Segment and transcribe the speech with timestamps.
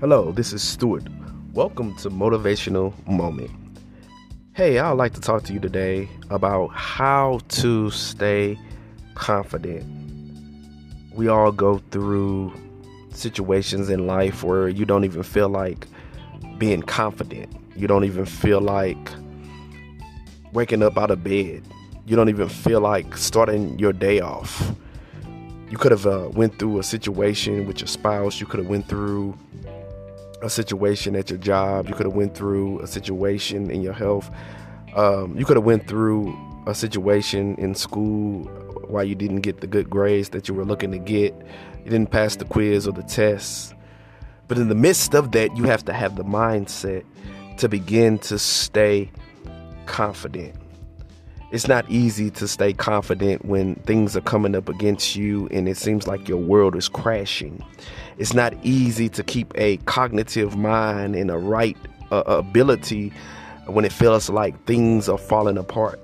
[0.00, 1.02] Hello, this is Stewart.
[1.54, 3.50] Welcome to Motivational Moment.
[4.52, 8.56] Hey, I'd like to talk to you today about how to stay
[9.16, 9.84] confident.
[11.16, 12.52] We all go through
[13.10, 15.88] situations in life where you don't even feel like
[16.58, 17.52] being confident.
[17.74, 19.10] You don't even feel like
[20.52, 21.64] waking up out of bed.
[22.06, 24.72] You don't even feel like starting your day off.
[25.68, 28.38] You could have uh, went through a situation with your spouse.
[28.38, 29.36] You could have went through
[30.42, 31.88] a situation at your job.
[31.88, 34.30] You could have went through a situation in your health.
[34.94, 38.44] Um, you could have went through a situation in school
[38.88, 41.34] why you didn't get the good grades that you were looking to get.
[41.84, 43.74] You didn't pass the quiz or the test.
[44.48, 47.04] But in the midst of that, you have to have the mindset
[47.58, 49.10] to begin to stay
[49.86, 50.54] confident.
[51.50, 55.76] It's not easy to stay confident when things are coming up against you and it
[55.76, 57.64] seems like your world is crashing.
[58.18, 61.76] It's not easy to keep a cognitive mind and a right
[62.10, 63.12] uh, ability
[63.66, 66.00] when it feels like things are falling apart.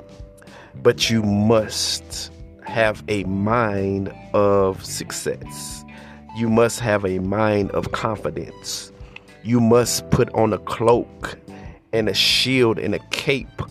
[0.83, 2.31] But you must
[2.65, 5.85] have a mind of success
[6.35, 8.91] you must have a mind of confidence.
[9.45, 11.39] You must put on a cloak
[11.93, 13.63] and a shield and a cape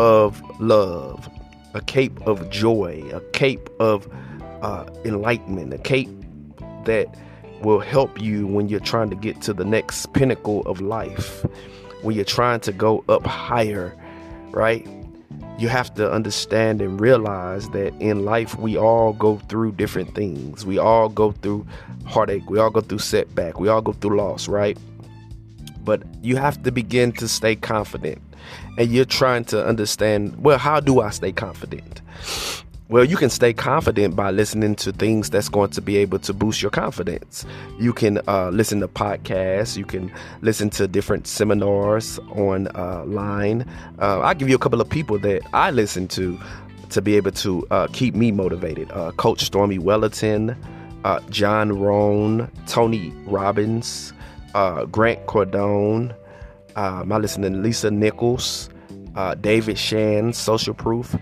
[0.00, 1.28] of love,
[1.74, 4.08] a cape of joy, a cape of
[4.62, 6.08] uh, enlightenment, a cape
[6.86, 7.14] that
[7.60, 11.44] will help you when you're trying to get to the next pinnacle of life,
[12.00, 13.94] when you're trying to go up higher,
[14.52, 14.86] right?
[15.58, 20.64] you have to understand and realize that in life we all go through different things.
[20.64, 21.66] We all go through
[22.06, 22.48] heartache.
[22.48, 23.60] We all go through setback.
[23.60, 24.78] We all go through loss, right?
[25.84, 28.20] But you have to begin to stay confident.
[28.78, 32.02] And you're trying to understand, well, how do I stay confident?
[32.90, 36.34] Well, you can stay confident by listening to things that's going to be able to
[36.34, 37.46] boost your confidence.
[37.78, 39.76] You can uh, listen to podcasts.
[39.76, 43.62] You can listen to different seminars online.
[43.62, 46.36] Uh, uh, I'll give you a couple of people that I listen to
[46.88, 48.90] to be able to uh, keep me motivated.
[48.90, 50.56] Uh, Coach Stormy Wellington,
[51.04, 54.12] uh, John Rohn, Tony Robbins,
[54.52, 56.14] Grant Cardone.
[56.76, 58.70] Um, I listen to Lisa Nichols,
[59.40, 61.16] David Shan, Social Proof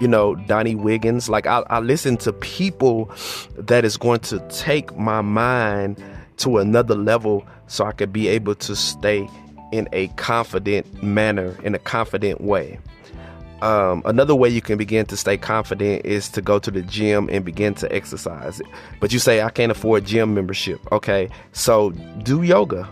[0.00, 1.28] you know, Donnie Wiggins.
[1.28, 3.10] Like I, I listen to people
[3.56, 6.02] that is going to take my mind
[6.38, 9.28] to another level so I could be able to stay
[9.72, 12.78] in a confident manner, in a confident way.
[13.62, 17.28] Um, another way you can begin to stay confident is to go to the gym
[17.30, 18.62] and begin to exercise.
[19.00, 20.80] But you say, I can't afford gym membership.
[20.92, 21.90] Okay, so
[22.22, 22.88] do yoga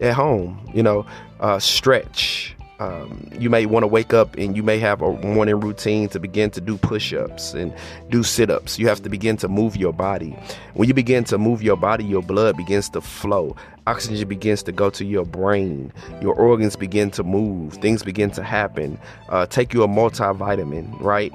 [0.00, 1.06] at home, you know,
[1.40, 5.60] uh, stretch, um, you may want to wake up and you may have a morning
[5.60, 7.74] routine to begin to do push-ups and
[8.08, 8.78] do sit-ups.
[8.78, 10.36] You have to begin to move your body.
[10.74, 13.54] When you begin to move your body your blood begins to flow.
[13.86, 15.92] Oxygen begins to go to your brain.
[16.22, 17.74] Your organs begin to move.
[17.74, 18.98] Things begin to happen.
[19.28, 21.32] Uh, take you a multivitamin right?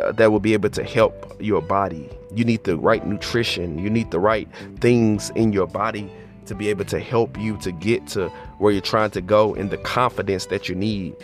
[0.00, 2.08] Uh, that will be able to help your body.
[2.32, 3.78] You need the right nutrition.
[3.78, 4.48] You need the right
[4.80, 6.10] things in your body
[6.46, 9.70] to be able to help you to get to where you're trying to go and
[9.70, 11.14] the confidence that you need.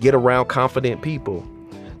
[0.00, 1.46] Get around confident people.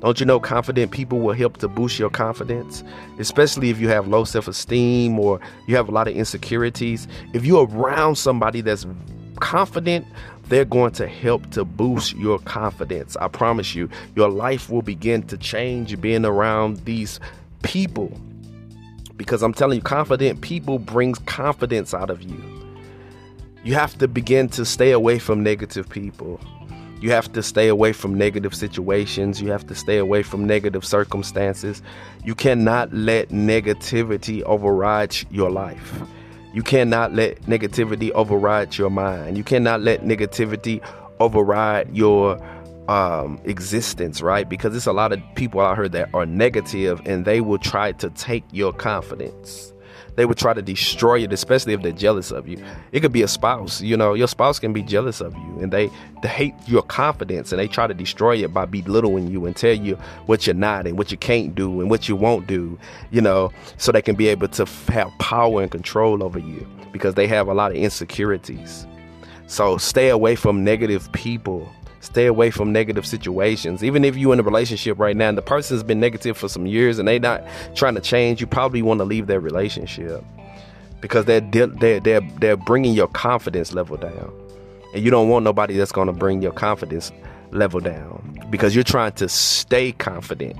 [0.00, 2.84] Don't you know confident people will help to boost your confidence,
[3.18, 7.08] especially if you have low self esteem or you have a lot of insecurities.
[7.32, 8.86] If you're around somebody that's
[9.40, 10.06] confident,
[10.44, 13.16] they're going to help to boost your confidence.
[13.16, 17.18] I promise you, your life will begin to change being around these
[17.62, 18.12] people.
[19.16, 22.57] Because I'm telling you, confident people brings confidence out of you.
[23.64, 26.40] You have to begin to stay away from negative people.
[27.00, 29.40] You have to stay away from negative situations.
[29.40, 31.82] You have to stay away from negative circumstances.
[32.24, 36.00] You cannot let negativity override your life.
[36.52, 39.36] You cannot let negativity override your mind.
[39.36, 40.80] You cannot let negativity
[41.20, 42.40] override your
[42.88, 44.48] um, existence, right?
[44.48, 47.92] Because there's a lot of people out here that are negative and they will try
[47.92, 49.72] to take your confidence
[50.18, 52.60] they would try to destroy it, especially if they're jealous of you.
[52.90, 55.72] It could be a spouse, you know, your spouse can be jealous of you and
[55.72, 55.88] they,
[56.22, 59.72] they hate your confidence and they try to destroy it by belittling you and tell
[59.72, 59.94] you
[60.26, 62.76] what you're not and what you can't do and what you won't do,
[63.12, 67.14] you know, so they can be able to have power and control over you because
[67.14, 68.88] they have a lot of insecurities.
[69.46, 73.82] So stay away from negative people stay away from negative situations.
[73.82, 76.66] Even if you're in a relationship right now and the person's been negative for some
[76.66, 80.24] years and they're not trying to change, you probably want to leave that relationship
[81.00, 84.32] because they're they're they're they're bringing your confidence level down,
[84.94, 87.12] and you don't want nobody that's going to bring your confidence
[87.50, 90.56] level down because you're trying to stay confident.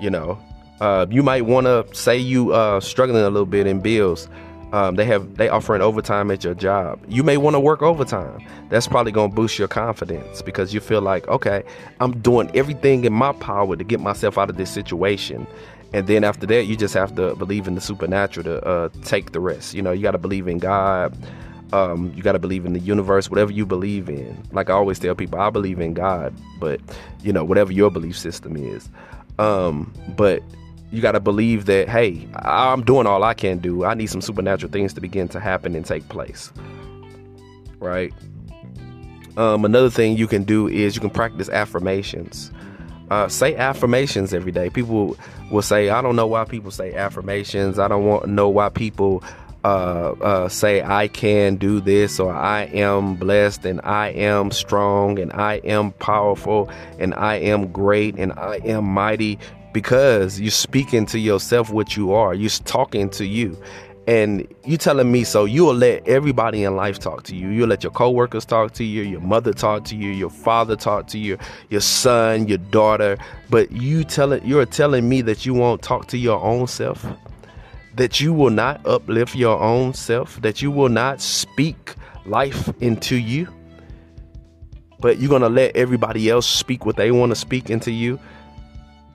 [0.00, 0.38] You know,
[0.80, 4.28] uh, you might want to say you uh, struggling a little bit in bills.
[4.76, 7.00] Um, they have they offering overtime at your job.
[7.08, 8.46] You may want to work overtime.
[8.68, 11.62] That's probably gonna boost your confidence because you feel like, okay,
[11.98, 15.46] I'm doing everything in my power to get myself out of this situation.
[15.94, 19.32] And then after that, you just have to believe in the supernatural to uh, take
[19.32, 19.72] the rest.
[19.72, 21.16] You know, you got to believe in God.
[21.72, 24.36] Um, you got to believe in the universe, whatever you believe in.
[24.52, 26.82] Like I always tell people, I believe in God, but
[27.22, 28.90] you know, whatever your belief system is.
[29.38, 30.42] Um, but
[30.90, 33.84] you got to believe that hey i'm doing all i can do.
[33.84, 36.52] I need some supernatural things to begin to happen and take place
[37.80, 38.12] right?
[39.36, 42.50] Um, another thing you can do is you can practice affirmations.
[43.10, 44.68] Uh, say affirmations every day.
[44.70, 45.16] People
[45.50, 47.78] will say i don't know why people say affirmations.
[47.78, 49.22] I don't want know why people
[49.62, 55.18] uh, uh, say I can do this or I am blessed and I am strong
[55.18, 59.38] and I am powerful and I am great and I am mighty
[59.76, 62.32] because you're speaking to yourself what you are.
[62.32, 63.60] You're talking to you.
[64.06, 67.50] And you telling me so you'll let everybody in life talk to you.
[67.50, 71.08] You'll let your coworkers talk to you, your mother talk to you, your father talk
[71.08, 71.36] to you,
[71.68, 73.18] your son, your daughter.
[73.50, 77.04] But you telling you're telling me that you won't talk to your own self?
[77.96, 83.16] That you will not uplift your own self, that you will not speak life into
[83.16, 83.46] you,
[85.00, 88.18] but you're gonna let everybody else speak what they want to speak into you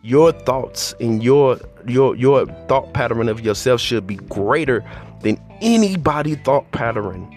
[0.02, 4.84] your thoughts and your your your thought pattern of yourself should be greater
[5.22, 7.30] than anybody thought pattern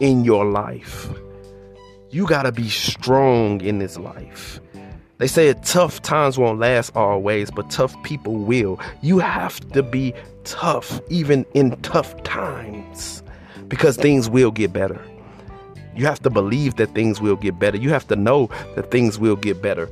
[0.00, 1.08] in your life.
[2.10, 4.60] You got to be strong in this life.
[5.18, 8.80] They say tough times won't last always, but tough people will.
[9.00, 10.12] You have to be
[10.44, 13.22] tough even in tough times
[13.68, 15.00] because things will get better.
[15.96, 17.78] You have to believe that things will get better.
[17.78, 19.88] You have to know that things will get better.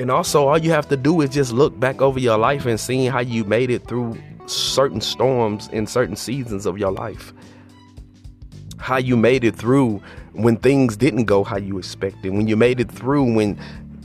[0.00, 2.80] And also, all you have to do is just look back over your life and
[2.80, 4.16] seeing how you made it through
[4.46, 7.34] certain storms in certain seasons of your life.
[8.78, 10.00] How you made it through
[10.32, 12.32] when things didn't go how you expected.
[12.32, 13.58] When you made it through when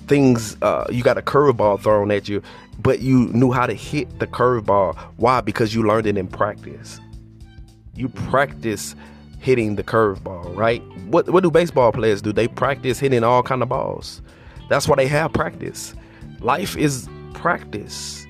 [0.07, 2.41] things, uh, you got a curveball thrown at you,
[2.79, 4.97] but you knew how to hit the curveball.
[5.15, 5.39] Why?
[5.39, 6.99] Because you learned it in practice.
[7.95, 8.97] You practice
[9.39, 10.83] hitting the curveball, right?
[11.07, 12.33] What what do baseball players do?
[12.33, 14.21] They practice hitting all kind of balls.
[14.69, 15.95] That's why they have practice.
[16.39, 18.25] Life is practice.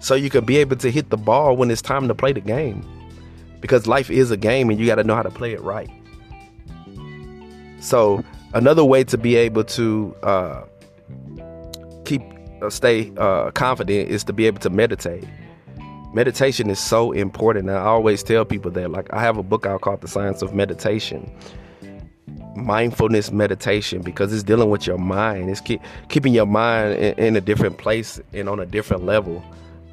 [0.00, 2.40] So you can be able to hit the ball when it's time to play the
[2.40, 2.86] game.
[3.60, 5.90] Because life is a game and you got to know how to play it right.
[7.80, 8.24] So,
[8.54, 10.62] another way to be able to uh,
[12.04, 12.22] keep
[12.62, 15.24] uh, stay uh, confident is to be able to meditate.
[16.12, 17.68] Meditation is so important.
[17.68, 18.90] I always tell people that.
[18.90, 21.30] Like, I have a book out called The Science of Meditation
[22.56, 25.50] mindfulness meditation because it's dealing with your mind.
[25.50, 29.44] It's keep, keeping your mind in, in, a different place and on a different level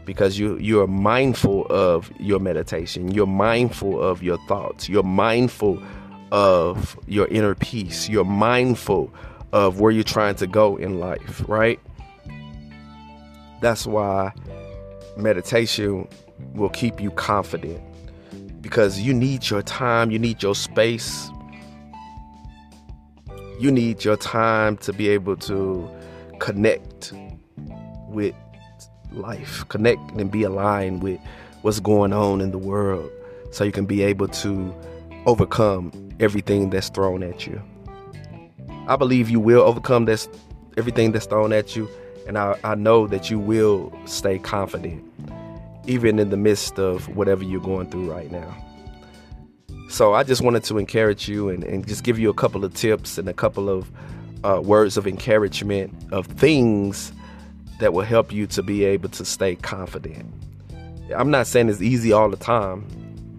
[0.06, 3.12] because you you're mindful of your meditation.
[3.12, 4.90] You're mindful of your thoughts.
[4.90, 5.82] You're mindful
[6.32, 8.10] of your inner peace.
[8.10, 9.14] You're mindful
[9.52, 11.80] of where you're trying to go in life, right?
[13.62, 14.34] That's why
[15.16, 16.08] meditation
[16.54, 17.82] will keep you confident
[18.62, 21.30] because you need your time, you need your space
[23.60, 25.90] you need your time to be able to
[26.40, 27.14] connect
[28.08, 28.36] with
[29.12, 31.20] life, connect and be aligned with
[31.62, 33.10] what's going on in the world
[33.52, 34.74] so you can be able to
[35.26, 37.62] overcome everything that's thrown at you.
[38.88, 40.28] I believe you will overcome this
[40.76, 41.88] everything that's thrown at you
[42.28, 45.04] and I, I know that you will stay confident
[45.86, 48.56] even in the midst of whatever you're going through right now.
[49.94, 52.74] So I just wanted to encourage you and, and just give you a couple of
[52.74, 53.92] tips and a couple of
[54.44, 57.14] uh, words of encouragement of things
[57.80, 60.34] that will help you to be able to stay confident.
[61.16, 62.88] I'm not saying it's easy all the time,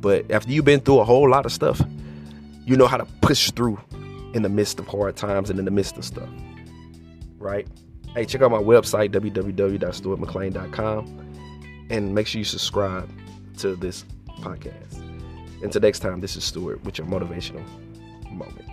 [0.01, 1.83] but after you've been through a whole lot of stuff,
[2.65, 3.81] you know how to push through
[4.33, 6.29] in the midst of hard times and in the midst of stuff.
[7.37, 7.67] Right?
[8.15, 13.11] Hey, check out my website, www.stewartmcclain.com, and make sure you subscribe
[13.59, 14.05] to this
[14.39, 15.04] podcast.
[15.65, 17.65] Until next time, this is Stewart with your motivational
[18.31, 18.67] moment.